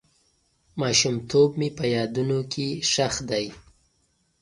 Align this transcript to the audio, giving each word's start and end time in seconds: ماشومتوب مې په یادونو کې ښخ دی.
ماشومتوب 0.81 1.49
مې 1.59 1.69
په 1.77 1.85
یادونو 1.95 2.39
کې 2.51 2.67
ښخ 2.91 3.15
دی. 3.29 3.45